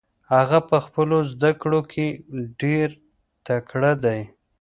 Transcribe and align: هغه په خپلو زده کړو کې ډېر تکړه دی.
هغه 0.33 0.59
په 0.69 0.77
خپلو 0.85 1.17
زده 1.31 1.51
کړو 1.61 1.81
کې 1.91 2.07
ډېر 2.61 2.87
تکړه 3.45 3.93
دی. 4.03 4.19